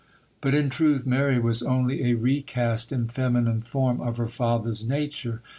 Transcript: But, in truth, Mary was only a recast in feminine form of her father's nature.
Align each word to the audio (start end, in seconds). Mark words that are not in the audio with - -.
But, 0.41 0.55
in 0.55 0.71
truth, 0.71 1.05
Mary 1.05 1.37
was 1.39 1.61
only 1.61 2.05
a 2.09 2.15
recast 2.15 2.91
in 2.91 3.07
feminine 3.07 3.61
form 3.61 4.01
of 4.01 4.17
her 4.17 4.29
father's 4.29 4.83
nature. 4.83 5.43